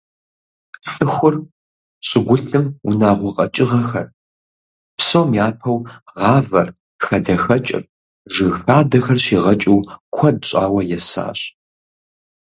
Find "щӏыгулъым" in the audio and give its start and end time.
2.07-2.65